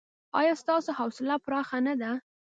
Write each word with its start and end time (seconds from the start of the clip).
ایا 0.39 0.53
ستاسو 0.61 0.89
حوصله 0.99 1.35
پراخه 1.45 1.77
نه 1.87 1.93
ده؟ 2.01 2.11